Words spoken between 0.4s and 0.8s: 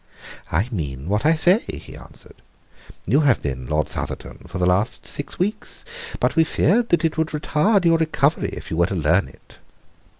"I